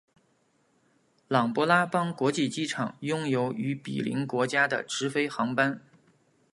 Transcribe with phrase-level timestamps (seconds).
[1.27, 5.79] 琅勃拉邦国际机场拥有与毗邻国家的直飞航班。